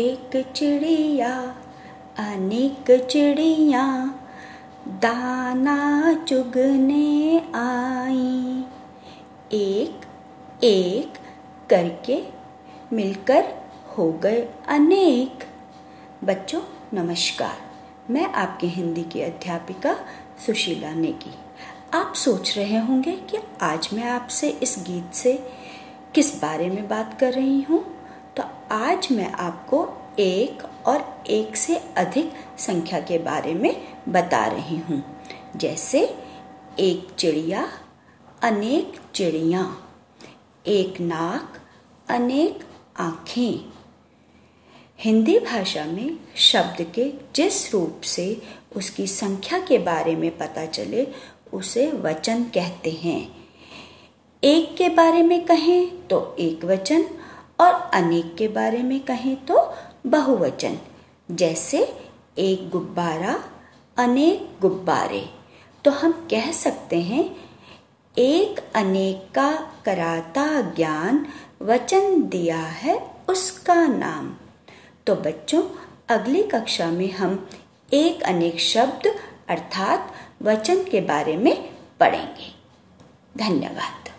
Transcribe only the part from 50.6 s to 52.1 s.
चले, उसे